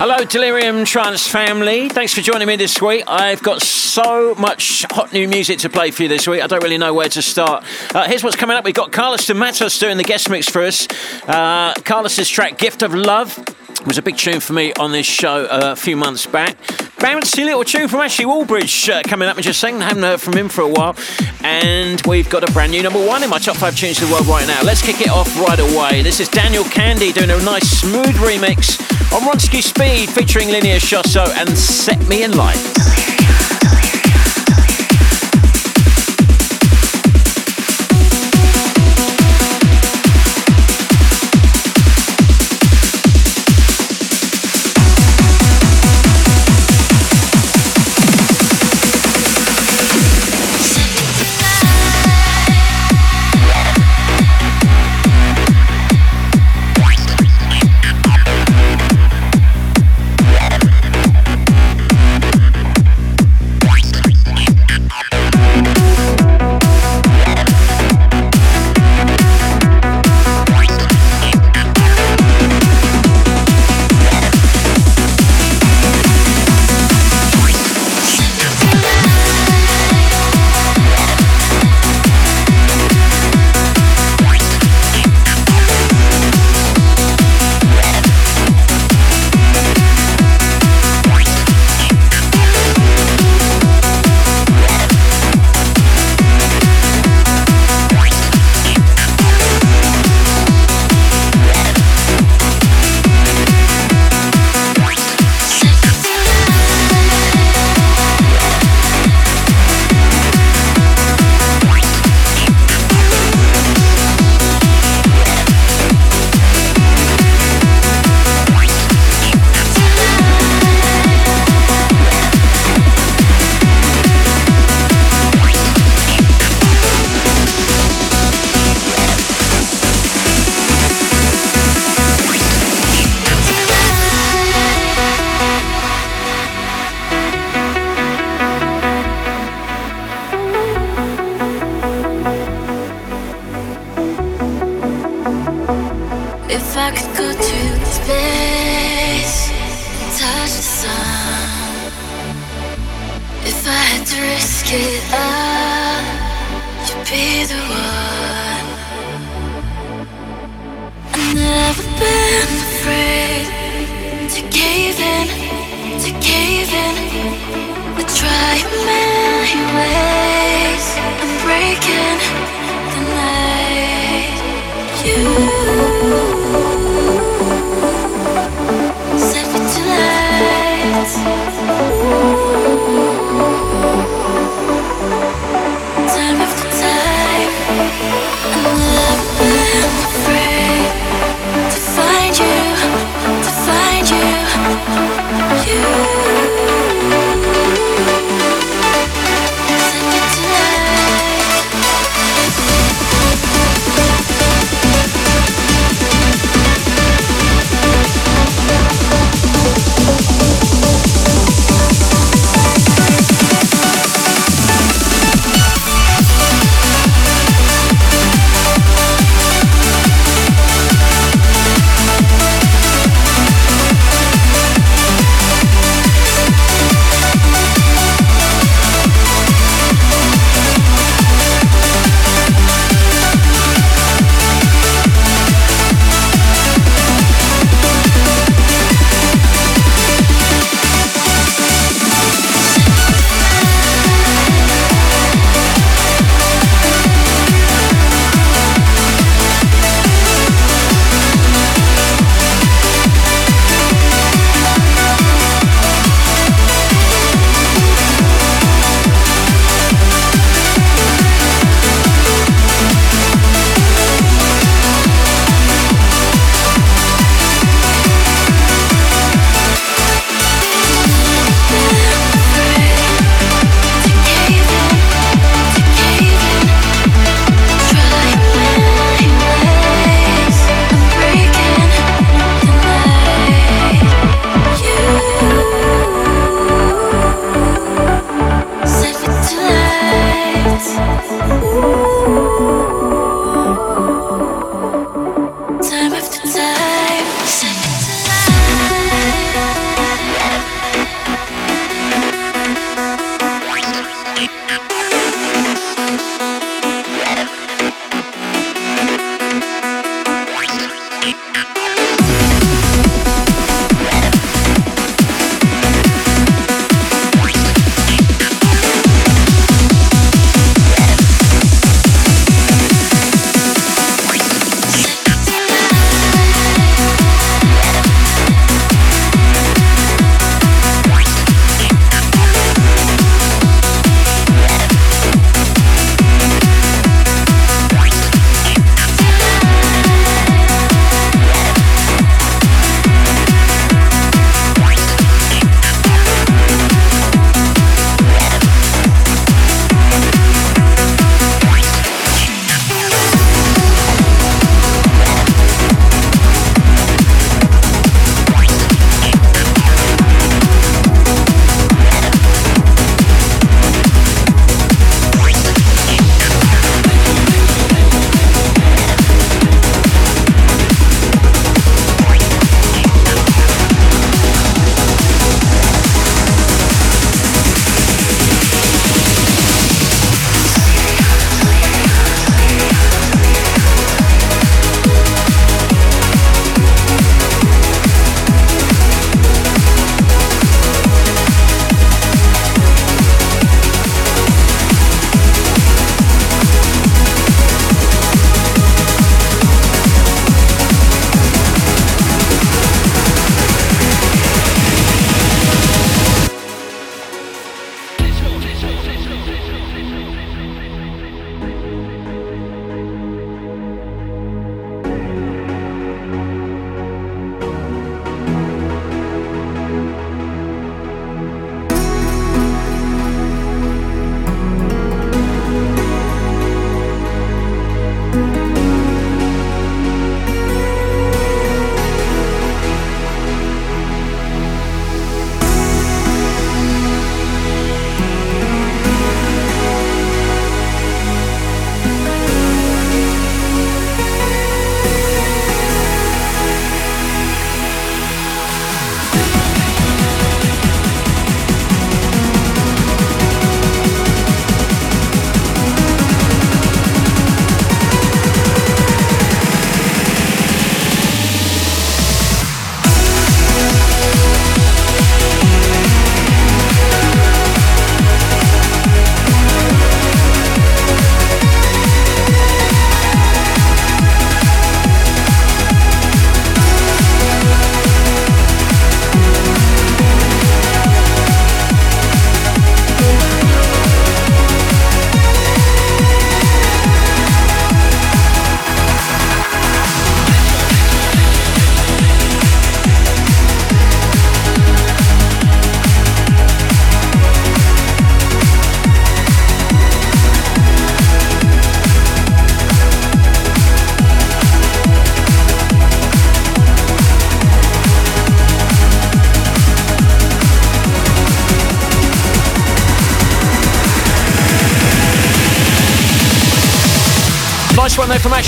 Hello, 0.00 0.24
Delirium 0.24 0.84
Trance 0.86 1.28
family. 1.28 1.88
Thanks 1.88 2.14
for 2.14 2.22
joining 2.22 2.48
me 2.48 2.56
this 2.56 2.80
week. 2.80 3.04
I've 3.06 3.42
got 3.42 3.62
so 3.62 4.34
much 4.34 4.86
hot 4.90 5.12
new 5.12 5.28
music 5.28 5.58
to 5.60 5.68
play 5.68 5.90
for 5.92 6.04
you 6.04 6.08
this 6.08 6.26
week. 6.26 6.42
I 6.42 6.46
don't 6.46 6.62
really 6.62 6.78
know 6.78 6.94
where 6.94 7.10
to 7.10 7.22
start. 7.22 7.64
Uh, 7.94 8.08
here's 8.08 8.24
what's 8.24 8.34
coming 8.34 8.56
up. 8.56 8.64
We've 8.64 8.74
got 8.74 8.92
Carlos 8.92 9.26
de 9.26 9.34
Matos 9.34 9.78
doing 9.78 9.98
the 9.98 10.02
guest 10.02 10.30
mix 10.30 10.48
for 10.48 10.62
us. 10.62 10.88
Uh, 11.28 11.74
Carlos's 11.84 12.28
track 12.28 12.58
"Gift 12.58 12.82
of 12.82 12.92
Love" 12.94 13.38
was 13.86 13.98
a 13.98 14.02
big 14.02 14.16
tune 14.16 14.40
for 14.40 14.54
me 14.54 14.72
on 14.80 14.90
this 14.90 15.06
show 15.06 15.44
uh, 15.44 15.72
a 15.72 15.76
few 15.76 15.96
months 15.96 16.26
back. 16.26 16.56
Bouncy 17.00 17.46
little 17.46 17.64
tune 17.64 17.88
from 17.88 18.00
Ashley 18.00 18.26
Wallbridge 18.26 18.90
uh, 18.92 19.00
coming 19.08 19.26
up 19.26 19.36
and 19.38 19.42
just 19.42 19.58
saying 19.58 19.80
I 19.80 19.88
haven't 19.88 20.02
heard 20.02 20.20
from 20.20 20.36
him 20.36 20.50
for 20.50 20.60
a 20.60 20.68
while. 20.68 20.94
And 21.42 21.98
we've 22.06 22.28
got 22.28 22.46
a 22.46 22.52
brand 22.52 22.72
new 22.72 22.82
number 22.82 23.02
one 23.02 23.22
in 23.22 23.30
my 23.30 23.38
top 23.38 23.56
five 23.56 23.74
tunes 23.74 24.02
of 24.02 24.08
the 24.08 24.14
world 24.14 24.26
right 24.26 24.46
now. 24.46 24.62
Let's 24.62 24.82
kick 24.82 25.00
it 25.00 25.08
off 25.08 25.34
right 25.40 25.58
away. 25.58 26.02
This 26.02 26.20
is 26.20 26.28
Daniel 26.28 26.64
Kandi 26.64 27.14
doing 27.14 27.30
a 27.30 27.42
nice 27.42 27.66
smooth 27.80 28.16
remix 28.16 28.78
on 29.14 29.22
Ronski 29.22 29.62
Speed 29.62 30.10
featuring 30.10 30.48
Linnea 30.48 30.76
Schossow 30.76 31.34
and 31.38 31.56
Set 31.56 32.06
Me 32.06 32.22
in 32.22 32.32
Light. 32.32 32.58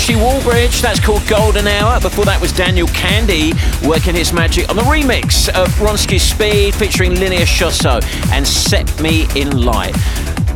From 0.03 0.15
Wallbridge. 0.15 0.81
That's 0.81 0.99
called 0.99 1.25
Golden 1.29 1.65
Hour. 1.65 2.01
Before 2.01 2.25
that 2.25 2.41
was 2.41 2.51
Daniel 2.51 2.87
Kandi 2.87 3.53
working 3.87 4.15
his 4.15 4.33
magic 4.33 4.67
on 4.69 4.75
the 4.75 4.81
remix 4.81 5.47
of 5.47 5.69
Ronski 5.75 6.19
Speed 6.19 6.75
featuring 6.75 7.13
Linnea 7.13 7.45
Schossow 7.45 8.03
and 8.33 8.45
Set 8.45 8.99
Me 8.99 9.27
in 9.35 9.61
Light. 9.63 9.95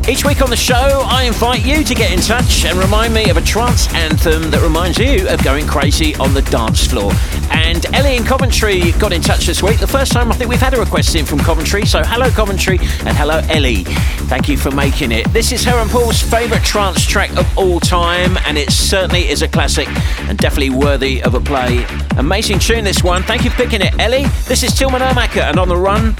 Each 0.06 0.24
week 0.24 0.42
on 0.42 0.50
the 0.50 0.56
show, 0.56 1.02
I 1.06 1.24
invite 1.24 1.64
you 1.64 1.82
to 1.82 1.94
get 1.94 2.12
in 2.12 2.20
touch 2.20 2.64
and 2.64 2.78
remind 2.78 3.14
me 3.14 3.30
of 3.30 3.38
a 3.38 3.42
trance 3.42 3.92
anthem 3.94 4.50
that 4.50 4.62
reminds 4.62 4.98
you 4.98 5.26
of 5.28 5.42
going 5.42 5.66
crazy 5.66 6.14
on 6.16 6.34
the 6.34 6.42
dance 6.42 6.86
floor. 6.86 7.12
And 7.50 7.84
Ellie 7.94 8.16
in 8.16 8.24
Coventry 8.24 8.92
got 8.92 9.12
in 9.12 9.22
touch 9.22 9.46
this 9.46 9.62
week. 9.62 9.78
The 9.78 9.86
first 9.86 10.12
time 10.12 10.30
I 10.30 10.34
think 10.34 10.50
we've 10.50 10.60
had 10.60 10.74
a 10.74 10.80
request 10.80 11.14
in 11.14 11.24
from 11.24 11.38
Coventry. 11.38 11.86
So 11.86 12.02
hello, 12.02 12.30
Coventry, 12.30 12.78
and 12.80 13.16
hello, 13.16 13.40
Ellie. 13.48 13.84
Thank 14.28 14.46
you 14.46 14.58
for 14.58 14.70
making 14.70 15.10
it. 15.10 15.26
This 15.32 15.52
is 15.52 15.64
her 15.64 15.72
and 15.78 15.90
Paul's 15.90 16.20
favourite 16.20 16.62
trance 16.62 17.02
track 17.06 17.34
of 17.38 17.46
all 17.56 17.80
time, 17.80 18.36
and 18.46 18.58
it 18.58 18.70
certainly 18.70 19.26
is 19.26 19.40
a 19.40 19.48
classic 19.48 19.88
and 20.28 20.36
definitely 20.36 20.68
worthy 20.68 21.22
of 21.22 21.34
a 21.34 21.40
play. 21.40 21.86
Amazing 22.18 22.58
tune, 22.58 22.84
this 22.84 23.02
one. 23.02 23.22
Thank 23.22 23.44
you 23.44 23.50
for 23.50 23.56
picking 23.56 23.80
it, 23.80 23.98
Ellie. 23.98 24.26
This 24.44 24.62
is 24.62 24.72
Tillmann 24.72 25.00
Uhrmacher, 25.00 25.40
and 25.40 25.58
on 25.58 25.68
the 25.68 25.76
run. 25.76 26.14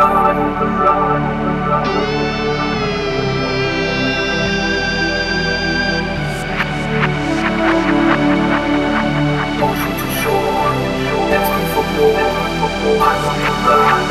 Ocean 0.00 0.32
to 9.98 10.08
shore, 10.22 10.72
asking 11.36 11.68
for 11.74 11.84
more, 11.98 12.16
to 12.80 12.90
ride. 12.98 14.09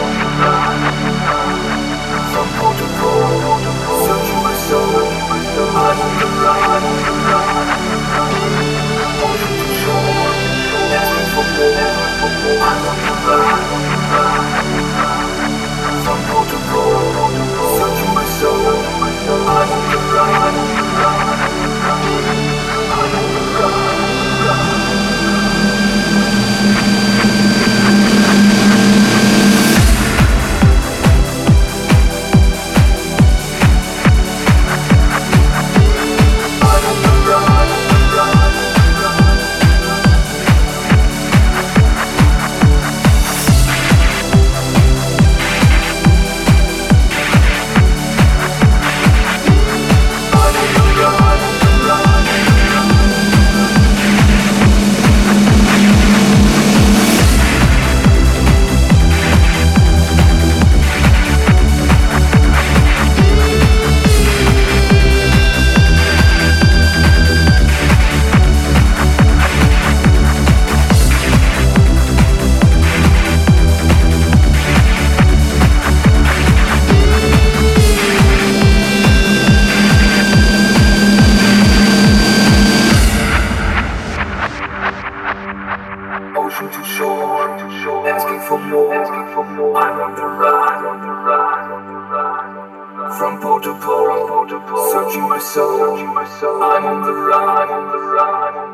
for, 93.89 94.91
searching 94.91 95.27
my 95.27 95.39
soul. 95.39 96.61
I'm 96.63 96.85
on 96.85 97.01
the 97.01 97.13
run. 97.13 97.49
I'm 97.49 97.71
on 97.71 97.91
the 97.91 97.97
run. 97.97 98.68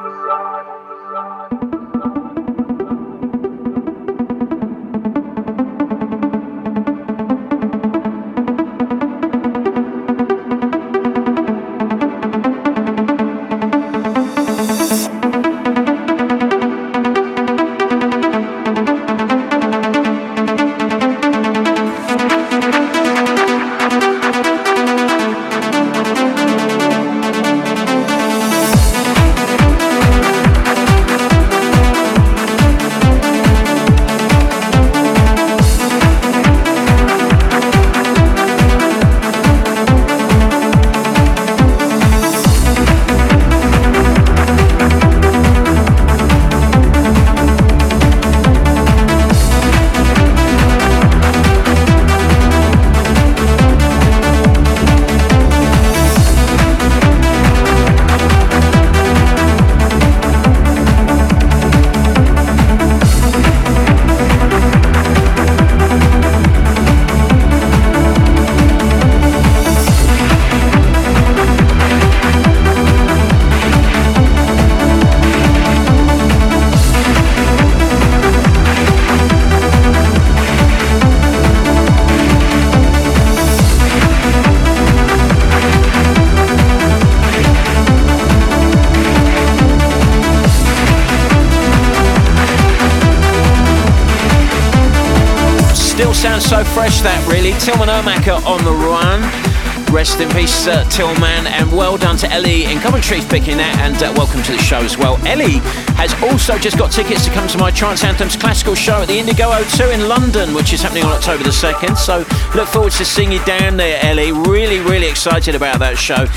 Tillmann, 100.95 101.45
and 101.45 101.69
well 101.73 101.97
done 101.97 102.15
to 102.15 102.31
Ellie 102.31 102.63
in 102.63 102.79
Coventry 102.79 103.19
for 103.19 103.27
picking 103.27 103.57
that, 103.57 103.77
and 103.79 104.01
uh, 104.01 104.13
welcome 104.15 104.41
to 104.43 104.53
the 104.53 104.57
show 104.57 104.79
as 104.79 104.97
well. 104.97 105.19
Ellie 105.27 105.59
has 105.99 106.13
also 106.23 106.57
just 106.57 106.77
got 106.77 106.89
tickets 106.89 107.25
to 107.25 107.31
come 107.31 107.49
to 107.49 107.57
my 107.57 107.69
Trance 107.69 108.05
Anthems 108.05 108.37
classical 108.37 108.75
show 108.75 109.01
at 109.01 109.09
the 109.09 109.17
Indigo 109.17 109.51
O2 109.51 109.93
in 109.93 110.07
London, 110.07 110.53
which 110.53 110.71
is 110.71 110.81
happening 110.81 111.03
on 111.03 111.11
October 111.11 111.43
the 111.43 111.49
2nd. 111.49 111.97
So 111.97 112.19
look 112.55 112.69
forward 112.69 112.93
to 112.93 113.03
seeing 113.03 113.33
you 113.33 113.43
down 113.43 113.75
there, 113.75 113.99
Ellie. 114.05 114.31
Really, 114.31 114.79
really 114.79 115.09
excited 115.09 115.53
about 115.53 115.79
that 115.79 115.97
show 115.97 116.27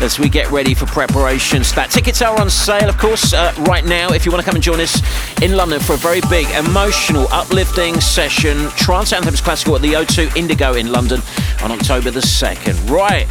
as 0.00 0.18
we 0.18 0.30
get 0.30 0.50
ready 0.50 0.72
for 0.72 0.86
preparations. 0.86 1.74
That 1.74 1.90
tickets 1.90 2.22
are 2.22 2.40
on 2.40 2.48
sale, 2.48 2.88
of 2.88 2.96
course, 2.96 3.34
uh, 3.34 3.52
right 3.68 3.84
now. 3.84 4.14
If 4.14 4.24
you 4.24 4.32
want 4.32 4.42
to 4.42 4.46
come 4.46 4.56
and 4.56 4.64
join 4.64 4.80
us 4.80 4.96
in 5.42 5.56
London 5.56 5.78
for 5.78 5.92
a 5.92 5.98
very 5.98 6.22
big, 6.30 6.48
emotional, 6.56 7.26
uplifting 7.32 8.00
session, 8.00 8.70
Trance 8.70 9.12
Anthems 9.12 9.42
Classical 9.42 9.76
at 9.76 9.82
the 9.82 9.92
O2 9.92 10.34
Indigo 10.36 10.72
in 10.72 10.90
London 10.90 11.20
on 11.62 11.70
October 11.70 12.10
the 12.10 12.20
2nd. 12.20 12.88
Right. 12.88 13.26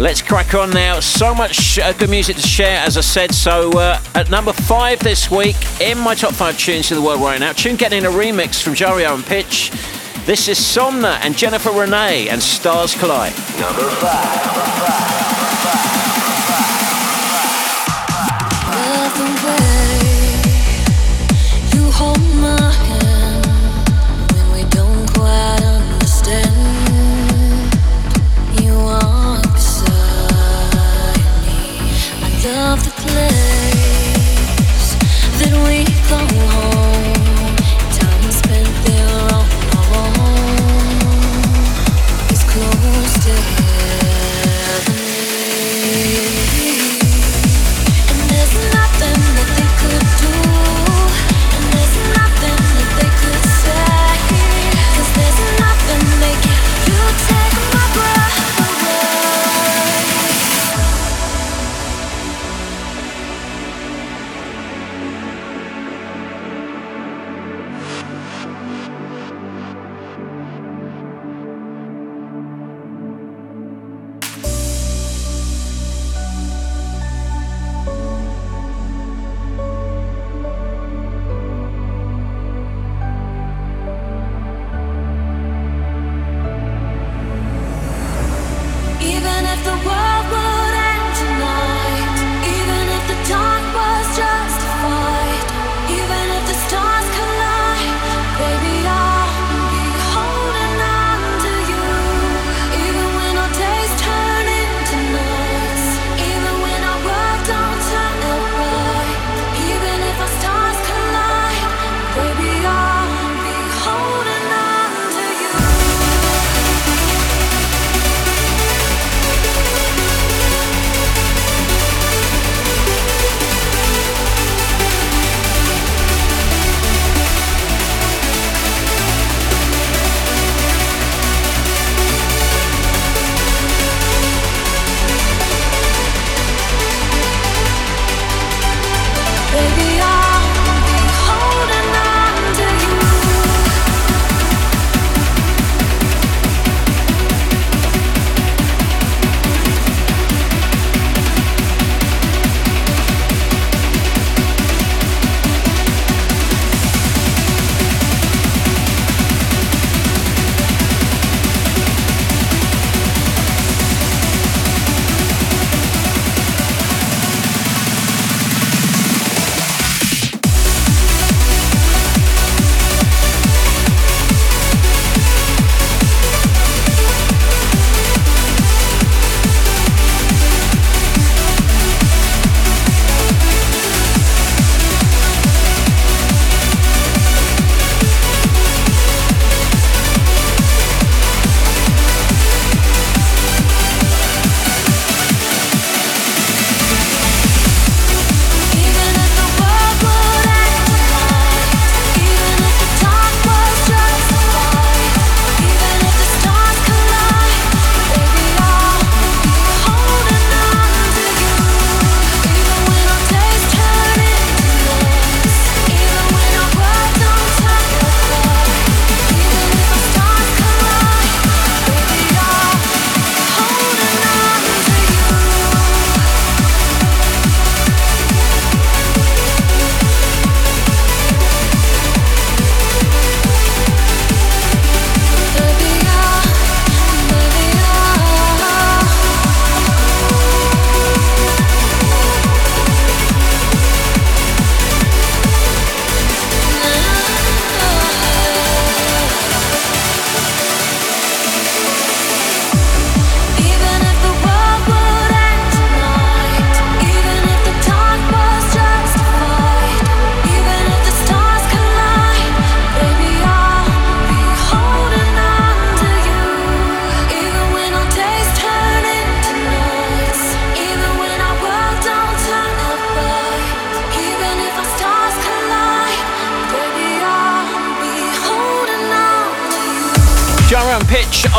Let's 0.00 0.22
crack 0.22 0.54
on 0.54 0.70
now. 0.70 1.00
So 1.00 1.34
much 1.34 1.76
uh, 1.80 1.92
good 1.92 2.08
music 2.08 2.36
to 2.36 2.46
share, 2.46 2.78
as 2.78 2.96
I 2.96 3.00
said. 3.00 3.34
So, 3.34 3.72
uh, 3.72 4.00
at 4.14 4.30
number 4.30 4.52
five 4.52 5.00
this 5.00 5.28
week, 5.28 5.56
in 5.80 5.98
my 5.98 6.14
top 6.14 6.34
five 6.34 6.56
tunes 6.56 6.92
in 6.92 6.96
the 6.96 7.02
world 7.02 7.20
right 7.20 7.40
now, 7.40 7.52
tune 7.52 7.74
getting 7.74 8.06
a 8.06 8.08
remix 8.08 8.62
from 8.62 8.74
Jario 8.74 9.12
and 9.12 9.24
Pitch. 9.24 9.72
This 10.24 10.46
is 10.46 10.58
Somna 10.58 11.18
and 11.22 11.36
Jennifer 11.36 11.70
Renee 11.70 12.28
and 12.28 12.40
Stars 12.40 12.94
Collide. 12.94 13.32
Number 13.58 13.90
five. 13.90 14.46
Number 14.46 14.86
five. 14.86 15.37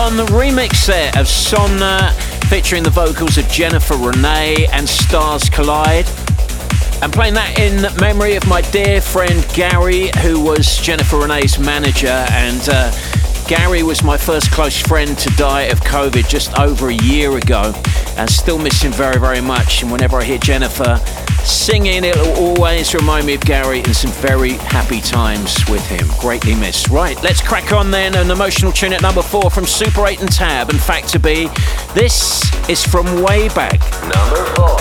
The 0.10 0.26
remix 0.26 0.88
there 0.88 1.10
of 1.10 1.28
Somna 1.28 2.12
featuring 2.50 2.84
the 2.84 2.90
vocals 2.90 3.38
of 3.38 3.48
Jennifer 3.48 3.96
Renee 3.96 4.68
and 4.74 4.90
Stars 4.90 5.50
Collide. 5.50 6.08
And 7.02 7.14
playing 7.14 7.36
that 7.36 7.58
in 7.58 7.82
memory 8.02 8.36
of 8.36 8.46
my 8.46 8.62
dear 8.62 9.02
friend 9.02 9.46
Gary, 9.54 10.10
who 10.22 10.44
was 10.44 10.78
Jennifer 10.78 11.20
Renee's 11.20 11.58
manager. 11.58 12.26
And 12.32 12.62
uh, 12.70 12.92
Gary 13.48 13.84
was 13.84 14.04
my 14.04 14.18
first 14.18 14.52
close 14.52 14.78
friend 14.82 15.18
to 15.20 15.30
die 15.38 15.70
of 15.72 15.80
COVID 15.82 16.28
just 16.28 16.58
over 16.60 16.90
a 16.90 16.96
year 16.96 17.38
ago. 17.38 17.72
And 18.18 18.30
still 18.30 18.58
miss 18.58 18.82
him 18.82 18.92
very, 18.92 19.20
very 19.20 19.42
much. 19.42 19.84
And 19.84 19.92
whenever 19.92 20.18
I 20.18 20.26
hear 20.26 20.40
Jennifer 20.40 21.00
singing, 21.46 22.04
it'll 22.04 22.36
always 22.38 22.94
remind 22.94 23.26
me 23.28 23.36
of 23.36 23.42
Gary 23.42 23.80
and 23.80 23.96
some 23.96 24.12
very 24.12 24.54
happy 24.54 25.02
times 25.02 25.58
with 25.70 25.86
him. 25.88 26.08
Greatly 26.20 26.56
missed. 26.56 26.90
Right, 26.90 27.22
let's 27.24 27.42
crack 27.42 27.72
on 27.72 27.92
then. 27.92 28.16
An 28.16 28.32
emotional 28.32 28.72
tune 28.72 28.94
at 28.94 29.02
number 29.02 29.22
four 29.22 29.50
from 29.50 29.66
Super 29.66 30.08
8 30.08 30.22
and 30.22 30.32
Tab 30.32 30.70
and 30.70 30.80
Factor-B. 30.80 31.50
This 31.94 32.44
is 32.70 32.84
from 32.84 33.22
way 33.22 33.50
back. 33.50 33.80
Number 34.14 34.46
four. 34.56 34.79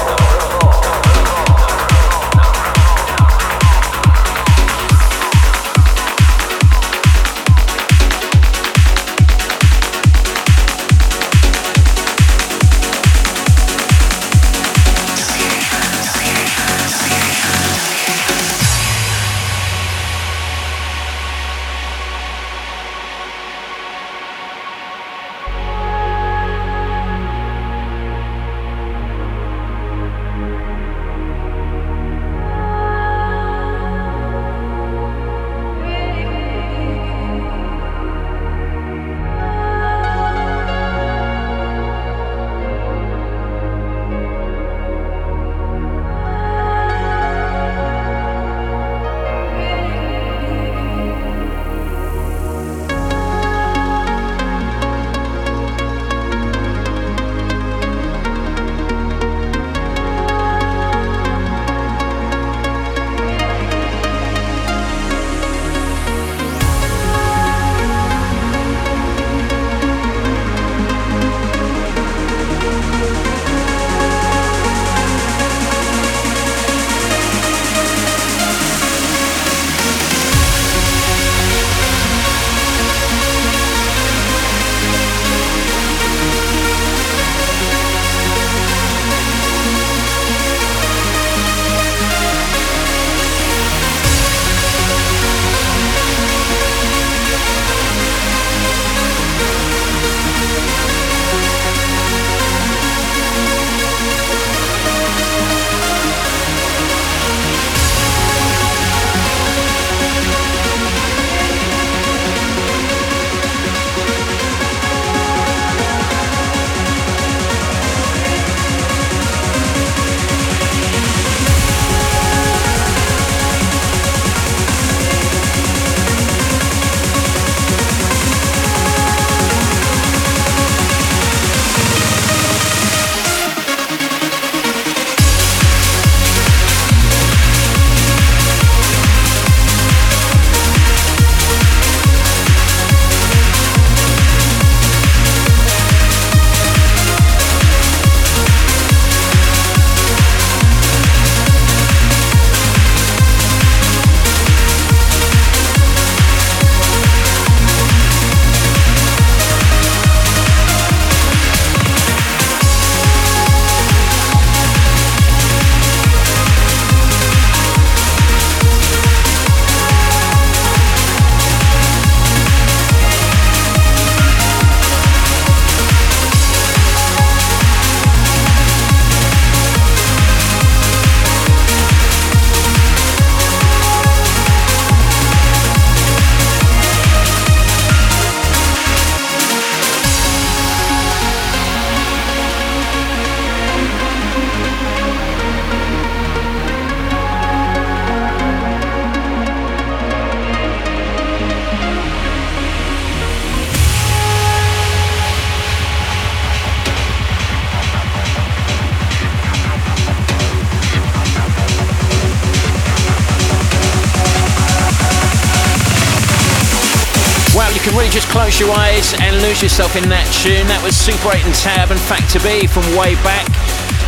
Your 218.56 218.72
eyes 218.72 219.12
and 219.20 219.36
lose 219.42 219.60
yourself 219.60 219.94
in 219.94 220.08
that 220.08 220.24
tune. 220.40 220.64
That 220.72 220.80
was 220.80 220.96
Super 220.96 221.36
8 221.36 221.44
and 221.44 221.52
Tab 221.52 221.92
and 221.92 222.00
Factor-B 222.00 222.64
from 222.64 222.80
way 222.96 223.12
back. 223.20 223.44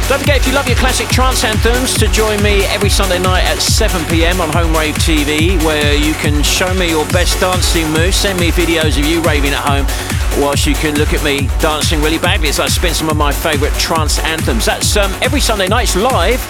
Don't 0.08 0.16
forget, 0.16 0.40
if 0.40 0.48
you 0.48 0.56
love 0.56 0.64
your 0.64 0.80
classic 0.80 1.12
trance 1.12 1.44
anthems, 1.44 1.92
to 2.00 2.08
join 2.08 2.40
me 2.42 2.64
every 2.72 2.88
Sunday 2.88 3.18
night 3.18 3.44
at 3.44 3.60
7 3.60 4.00
pm 4.08 4.40
on 4.40 4.48
Home 4.56 4.72
Rave 4.72 4.96
TV, 4.96 5.60
where 5.62 5.94
you 5.94 6.14
can 6.14 6.42
show 6.42 6.72
me 6.72 6.88
your 6.88 7.04
best 7.12 7.38
dancing 7.38 7.92
moves. 7.92 8.16
Send 8.16 8.40
me 8.40 8.48
videos 8.50 8.96
of 8.98 9.04
you 9.04 9.20
raving 9.20 9.52
at 9.52 9.60
home 9.60 10.19
whilst 10.38 10.66
you 10.66 10.74
can 10.74 10.96
look 10.96 11.12
at 11.12 11.22
me 11.24 11.48
dancing 11.60 12.00
really 12.00 12.18
badly 12.18 12.48
as 12.48 12.60
I 12.60 12.68
spin 12.68 12.94
some 12.94 13.08
of 13.08 13.16
my 13.16 13.32
favourite 13.32 13.74
trance 13.74 14.18
anthems. 14.20 14.64
That's 14.64 14.96
um, 14.96 15.12
every 15.22 15.40
Sunday 15.40 15.68
night. 15.68 15.82
It's 15.82 15.96
live 15.96 16.40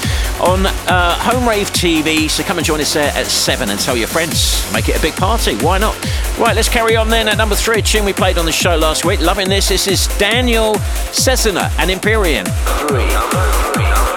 on 0.40 0.66
uh, 0.66 1.14
Home 1.20 1.48
Rave 1.48 1.70
TV, 1.70 2.28
so 2.28 2.42
come 2.42 2.58
and 2.58 2.66
join 2.66 2.80
us 2.80 2.94
there 2.94 3.12
at 3.14 3.26
7 3.26 3.70
and 3.70 3.78
tell 3.78 3.96
your 3.96 4.08
friends. 4.08 4.70
Make 4.72 4.88
it 4.88 4.98
a 4.98 5.00
big 5.02 5.14
party. 5.14 5.56
Why 5.56 5.78
not? 5.78 5.94
Right, 6.38 6.56
let's 6.56 6.68
carry 6.68 6.96
on 6.96 7.08
then 7.08 7.28
at 7.28 7.38
number 7.38 7.54
three, 7.54 7.78
a 7.78 7.82
tune 7.82 8.04
we 8.04 8.12
played 8.12 8.38
on 8.38 8.46
the 8.46 8.52
show 8.52 8.76
last 8.76 9.04
week. 9.04 9.20
Loving 9.20 9.48
this. 9.48 9.68
This 9.68 9.86
is 9.86 10.06
Daniel 10.18 10.74
Cesena 11.12 11.70
and 11.78 11.90
Empyrean. 11.90 12.46
Three. 12.88 14.09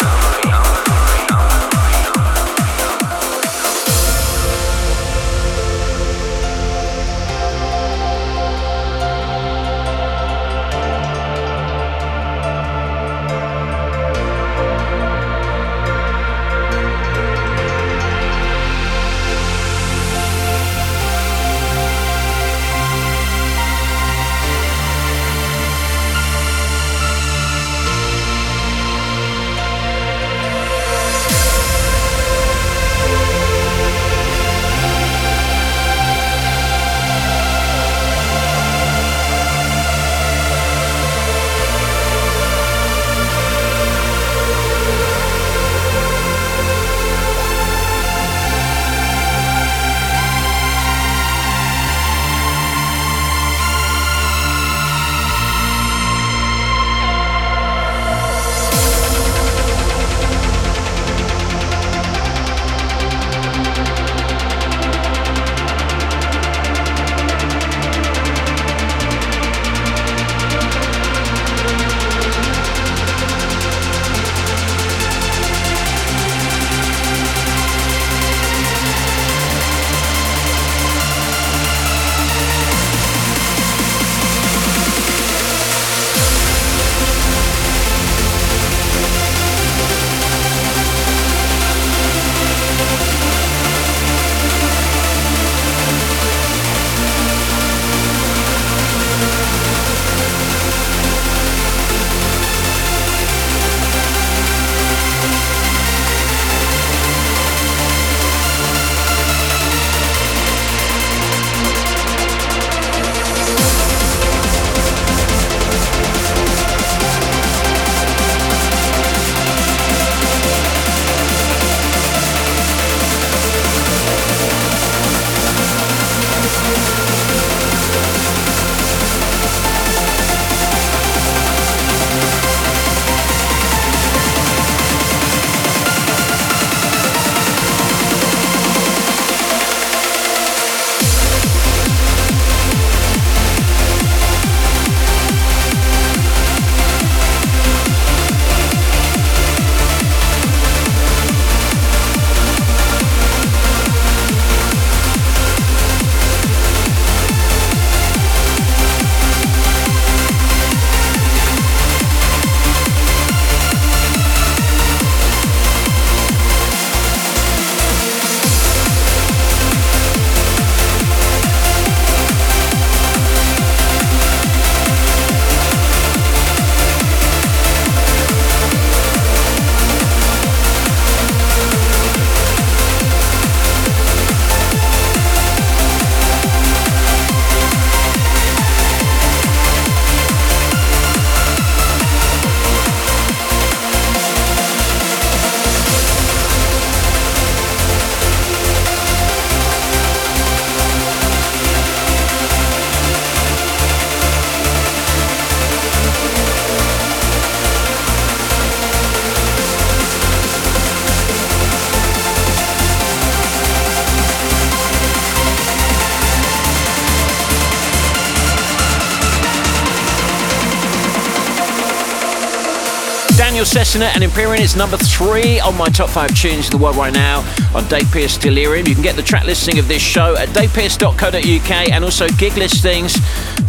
Sessina 223.94 224.12
and 224.16 224.24
Empyrean 224.24 224.64
is 224.64 224.76
number 224.76 224.98
three 224.98 225.60
on 225.60 225.78
my 225.78 225.88
top 225.88 226.10
five 226.10 226.34
tunes 226.34 226.66
in 226.66 226.72
the 226.72 226.84
world 226.84 226.96
right 226.96 227.14
now 227.14 227.42
on 227.76 227.88
Dave 227.90 228.10
Pearce 228.12 228.40
Delirium. 228.40 228.88
You 228.88 228.96
can 228.96 229.04
get 229.04 229.16
the 229.16 229.22
track 229.22 229.46
listing 229.46 229.78
of 229.78 229.88
this 229.88 230.02
show 230.02 230.36
at 230.36 230.50
davepearce.co.uk 230.50 231.90
and 231.92 232.04
also 232.04 232.28
gig 232.30 232.58
listings 232.58 233.16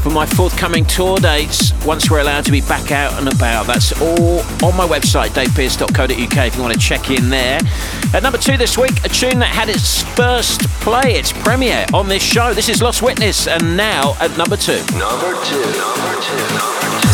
for 0.03 0.09
my 0.09 0.25
forthcoming 0.25 0.87
tour 0.87 1.19
dates 1.19 1.75
once 1.85 2.11
we're 2.11 2.21
allowed 2.21 2.47
to 2.47 2.53
be 2.53 2.63
back 2.63 2.91
out 2.91 3.13
and 3.19 3.31
about. 3.31 3.67
That's 3.67 4.01
all 4.01 4.39
on 4.67 4.75
my 4.79 4.89
website, 4.89 5.29
davepearce.co.uk, 5.31 6.47
if 6.47 6.57
you 6.57 6.63
want 6.63 6.73
to 6.73 6.81
check 6.81 7.11
in 7.11 7.29
there. 7.29 7.61
At 8.15 8.23
number 8.23 8.39
two 8.39 8.57
this 8.57 8.79
week, 8.79 9.05
a 9.05 9.11
tune 9.11 9.39
that 9.41 9.53
had 9.53 9.69
its 9.69 10.05
first 10.15 10.63
play, 10.81 11.17
its 11.17 11.33
premiere 11.33 11.85
on 11.93 12.09
this 12.09 12.23
show. 12.23 12.55
This 12.55 12.71
is 12.71 12.81
Lost 12.81 13.03
Witness, 13.03 13.47
and 13.47 13.77
now 13.77 14.17
at 14.21 14.35
number 14.39 14.57
two. 14.57 14.81
Number 14.97 15.35
two. 15.45 15.61
Number 15.61 16.21
two. 16.23 16.37
Number 16.55 17.01
two. 17.03 17.14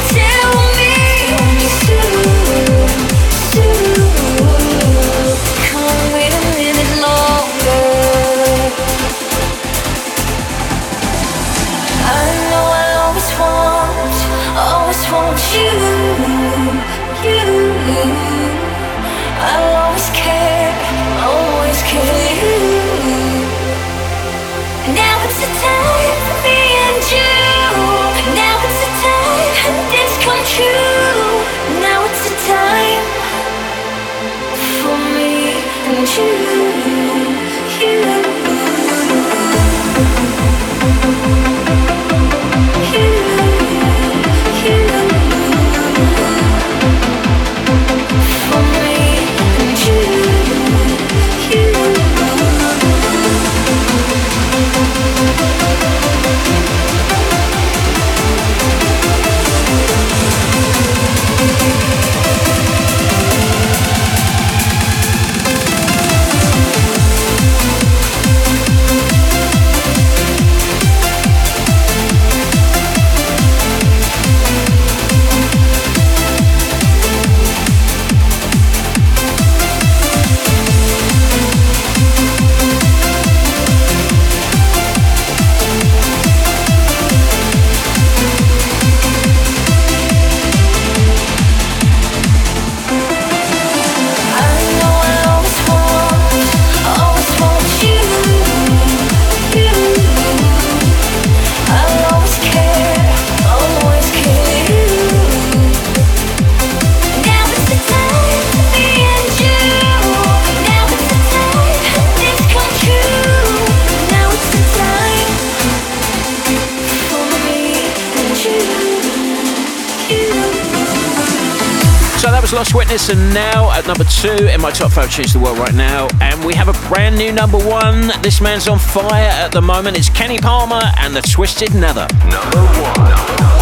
was 122.73 122.81
Witness, 122.81 123.09
now 123.33 123.71
at 123.71 123.85
number 123.87 124.03
two 124.03 124.47
in 124.47 124.61
my 124.61 124.71
top 124.71 124.91
five 124.91 125.11
tunes 125.11 125.33
the 125.33 125.39
world 125.39 125.57
right 125.57 125.73
now. 125.73 126.07
And 126.19 126.43
we 126.43 126.53
have 126.55 126.67
a 126.67 126.87
brand 126.87 127.17
new 127.17 127.31
number 127.31 127.57
one. 127.57 128.11
This 128.21 128.41
man's 128.41 128.67
on 128.67 128.79
fire 128.79 129.29
at 129.29 129.51
the 129.51 129.61
moment. 129.61 129.97
It's 129.97 130.09
Kenny 130.09 130.37
Palmer 130.37 130.81
and 130.97 131.15
the 131.15 131.21
Twisted 131.21 131.73
Nether. 131.73 132.07
Number 132.25 132.65
one. 132.81 132.91
Kenny 133.01 133.37
Palmer 133.37 133.60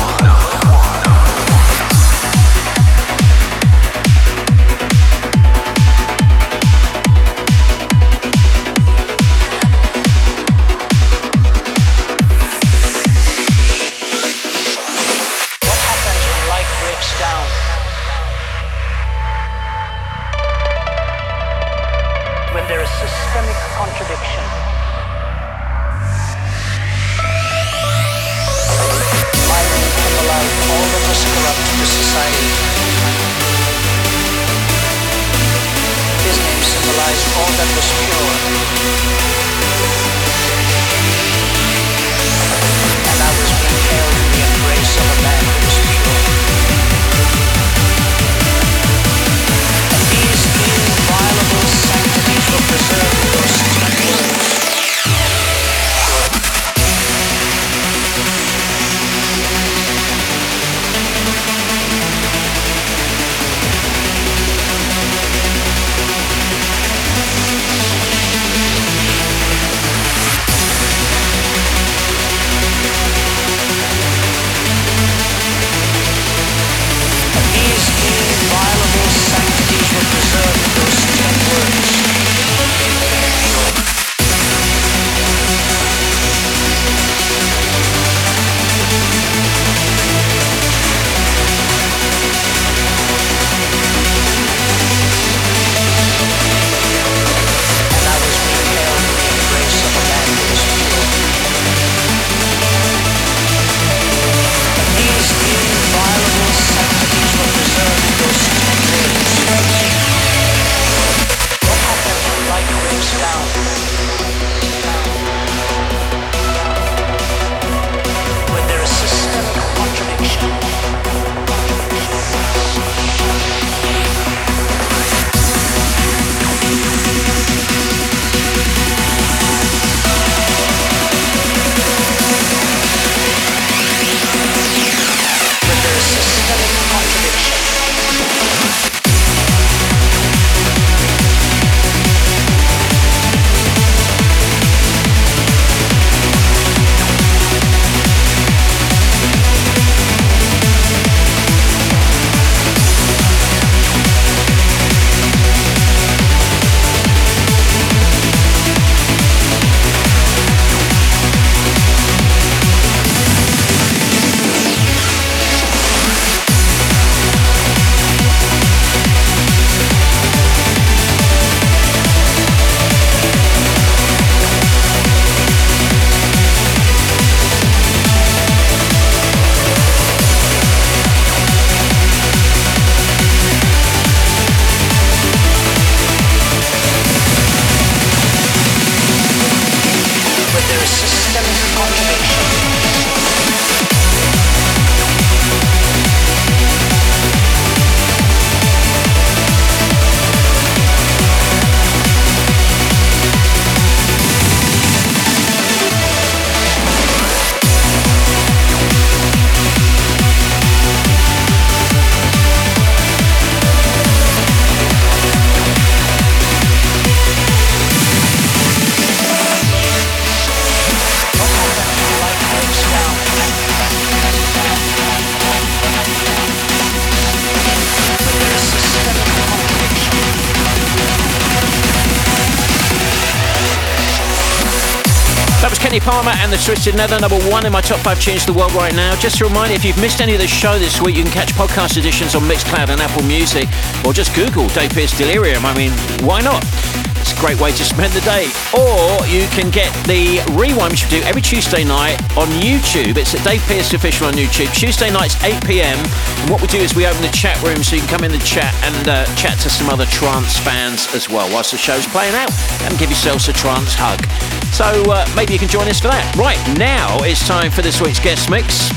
and 236.40 236.52
the 236.54 236.58
Twisted 236.58 236.96
Nether, 236.96 237.20
number 237.20 237.40
one 237.50 237.66
in 237.66 237.72
my 237.72 237.82
top 237.82 238.00
five 238.00 238.18
of 238.18 238.46
the 238.46 238.54
world 238.54 238.72
right 238.74 238.96
now. 238.96 239.16
Just 239.20 239.42
a 239.42 239.46
reminder, 239.46 239.76
if 239.76 239.84
you've 239.84 240.00
missed 240.00 240.22
any 240.22 240.34
of 240.34 240.40
the 240.40 240.48
show 240.48 240.80
this 240.80 241.02
week, 241.02 241.16
you 241.16 241.24
can 241.24 241.32
catch 241.32 241.50
podcast 241.54 241.98
editions 241.98 242.34
on 242.34 242.44
Mixcloud 242.44 242.90
and 242.90 243.02
Apple 243.02 243.24
Music, 243.24 243.68
or 244.06 244.14
just 244.14 244.34
Google 244.36 244.68
Dave 244.70 244.92
Pearce 244.92 245.18
Delirium. 245.18 245.66
I 245.66 245.76
mean, 245.76 245.92
why 246.26 246.42
not? 246.42 247.09
It's 247.30 247.38
a 247.38 247.46
great 247.46 247.62
way 247.62 247.70
to 247.70 247.86
spend 247.86 248.12
the 248.14 248.26
day. 248.26 248.50
Or 248.74 249.22
you 249.30 249.46
can 249.54 249.70
get 249.70 249.94
the 250.10 250.42
rewind, 250.58 250.90
which 250.90 251.06
we 251.06 251.20
do 251.20 251.22
every 251.30 251.44
Tuesday 251.44 251.84
night 251.84 252.18
on 252.36 252.48
YouTube. 252.58 253.18
It's 253.18 253.36
at 253.36 253.44
Dave 253.46 253.62
Pearce 253.70 253.94
Official 253.94 254.26
on 254.26 254.34
YouTube. 254.34 254.74
Tuesday 254.74 255.12
nights, 255.12 255.38
8 255.44 255.64
p.m. 255.64 256.00
And 256.00 256.50
what 256.50 256.60
we 256.60 256.68
do 256.68 256.80
is 256.80 256.96
we 256.96 257.06
open 257.06 257.22
the 257.22 257.30
chat 257.30 257.62
room 257.62 257.84
so 257.84 257.96
you 257.96 258.02
can 258.02 258.10
come 258.10 258.24
in 258.24 258.32
the 258.32 258.40
chat 258.40 258.74
and 258.82 259.08
uh, 259.08 259.26
chat 259.36 259.60
to 259.60 259.70
some 259.70 259.90
other 259.90 260.08
trance 260.08 260.58
fans 260.58 261.14
as 261.14 261.30
well 261.30 261.48
whilst 261.54 261.70
the 261.70 261.78
show's 261.78 262.08
playing 262.08 262.34
out 262.34 262.52
and 262.82 262.98
give 262.98 263.12
yourselves 263.12 263.48
a 263.48 263.54
trance 263.54 263.94
hug. 263.94 264.26
So 264.74 265.12
uh, 265.12 265.28
maybe 265.36 265.54
you 265.54 265.60
can 265.60 265.70
join 265.70 265.88
us 265.88 266.00
for 266.00 266.08
that. 266.08 266.36
Right, 266.36 266.58
now 266.80 267.22
it's 267.22 267.48
time 267.48 267.70
for 267.70 267.84
this 267.84 268.02
week's 268.02 268.20
guest 268.20 268.50
mix. 268.50 268.90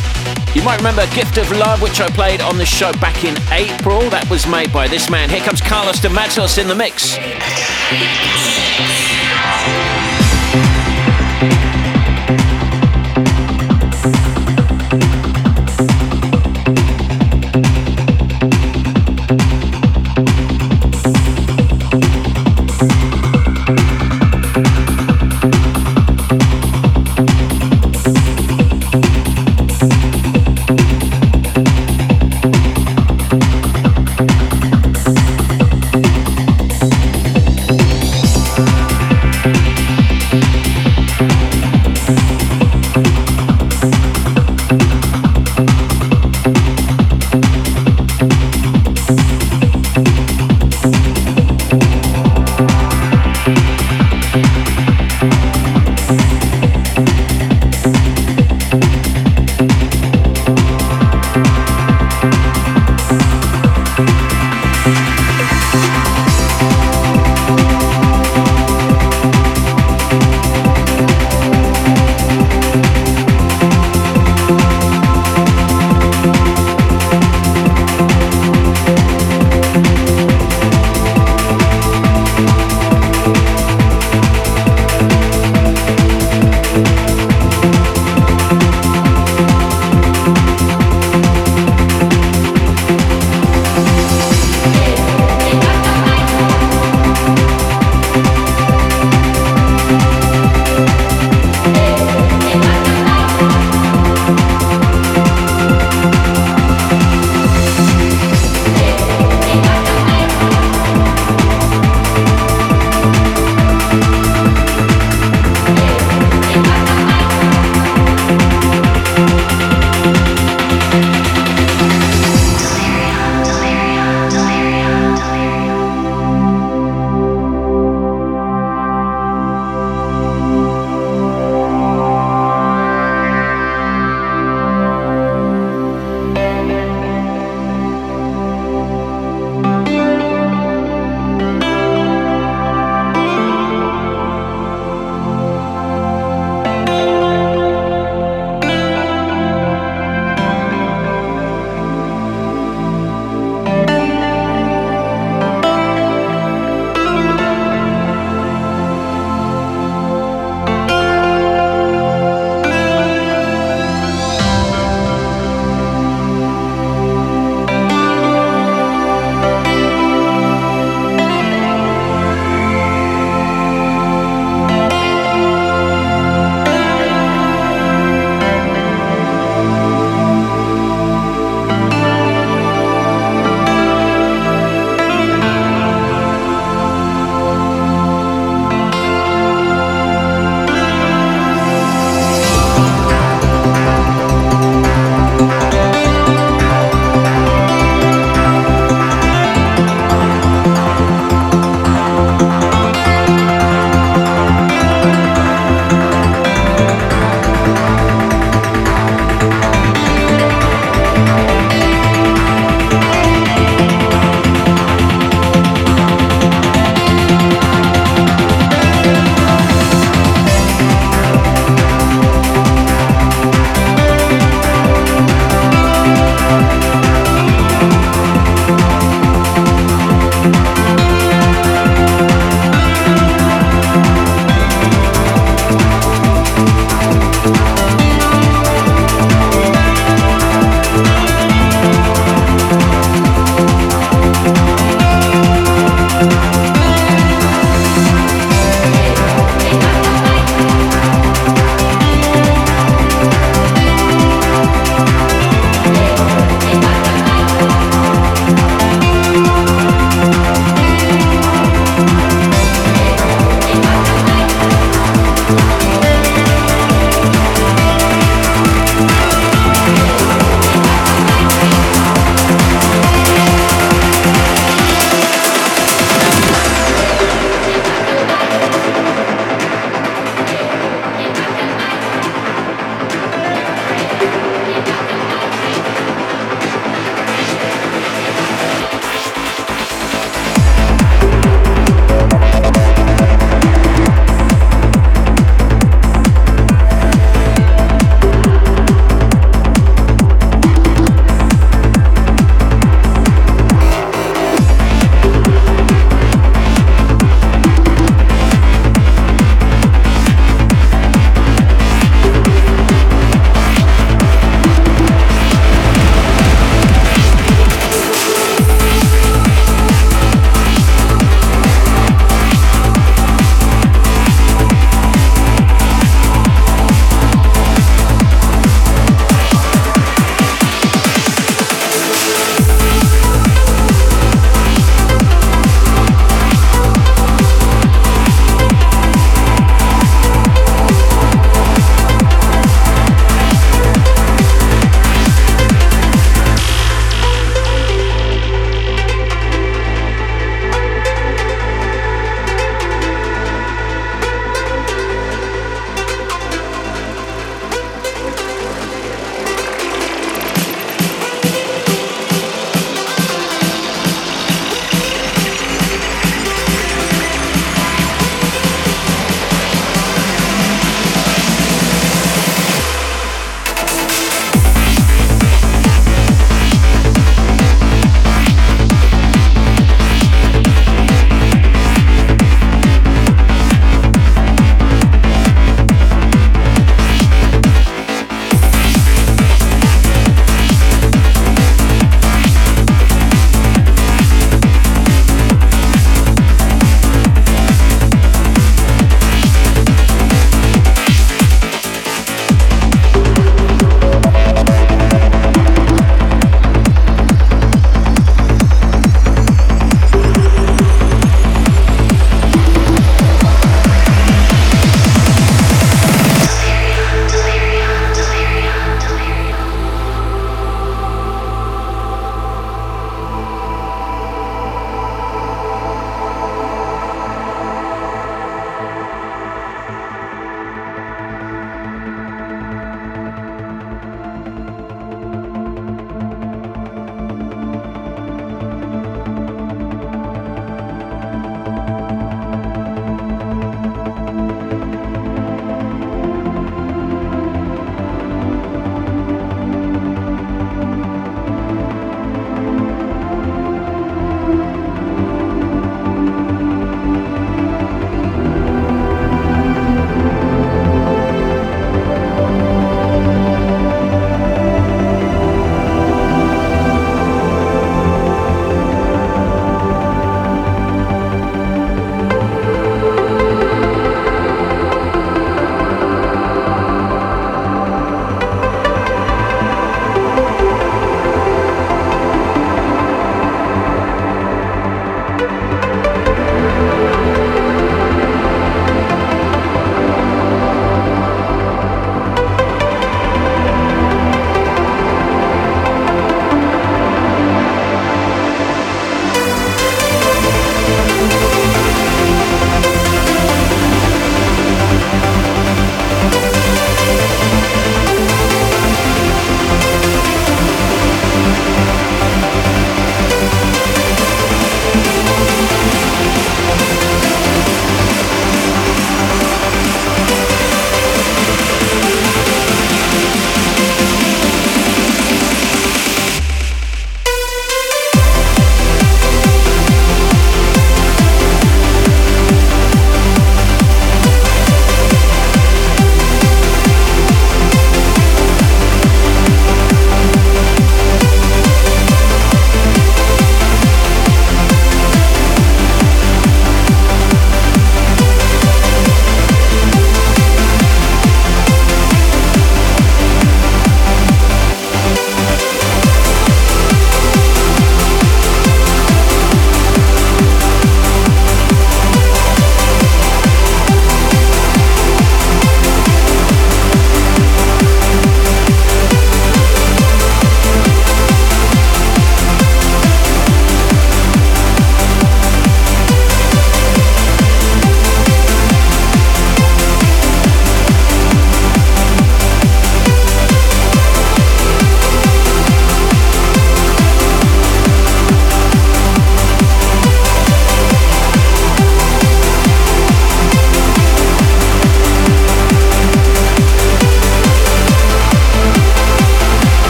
You 0.55 0.63
might 0.63 0.77
remember 0.77 1.07
Gift 1.15 1.39
of 1.39 1.51
Love, 1.51 1.81
which 1.81 2.01
I 2.01 2.11
played 2.11 2.43
on 2.43 2.59
the 2.59 2.67
show 2.67 2.93
back 2.95 3.25
in 3.25 3.35
April. 3.51 4.11
That 4.11 4.29
was 4.29 4.47
made 4.47 4.71
by 4.71 4.87
this 4.87 5.09
man. 5.09 5.31
Here 5.31 5.41
comes 5.41 5.63
Carlos 5.63 5.99
de 5.99 6.11
Matos 6.11 6.59
in 6.59 6.69
the 6.69 6.75
mix. 6.75 7.17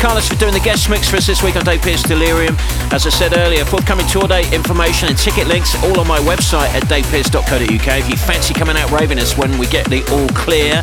Carlos 0.00 0.28
for 0.28 0.36
doing 0.36 0.54
the 0.54 0.60
guest 0.60 0.88
mix 0.88 1.10
for 1.10 1.16
us 1.16 1.26
this 1.26 1.42
week 1.42 1.56
on 1.56 1.64
Dave 1.64 1.82
Pearce 1.82 2.02
Delirium. 2.02 2.56
As 2.90 3.06
I 3.06 3.10
said 3.10 3.36
earlier, 3.36 3.66
forthcoming 3.66 4.06
tour 4.06 4.26
date 4.26 4.50
information 4.50 5.08
and 5.08 5.18
ticket 5.18 5.46
links 5.46 5.74
all 5.84 6.00
on 6.00 6.08
my 6.08 6.18
website 6.20 6.68
at 6.68 6.84
davepearce.co.uk 6.84 7.98
if 7.98 8.08
you 8.08 8.16
fancy 8.16 8.54
coming 8.54 8.78
out 8.78 8.90
raving 8.90 9.18
us 9.18 9.36
when 9.36 9.58
we 9.58 9.66
get 9.66 9.84
the 9.90 10.02
all 10.10 10.28
clear. 10.28 10.80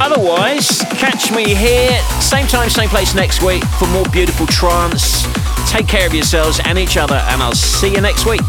Otherwise, 0.00 0.80
catch 0.96 1.30
me 1.32 1.54
here, 1.54 2.00
same 2.20 2.46
time, 2.46 2.70
same 2.70 2.88
place 2.88 3.14
next 3.14 3.42
week 3.42 3.62
for 3.78 3.88
more 3.88 4.06
beautiful 4.06 4.46
trance. 4.46 5.26
Take 5.70 5.86
care 5.86 6.06
of 6.06 6.14
yourselves 6.14 6.58
and 6.64 6.78
each 6.78 6.96
other, 6.96 7.16
and 7.28 7.42
I'll 7.42 7.54
see 7.54 7.92
you 7.92 8.00
next 8.00 8.24
week. 8.24 8.40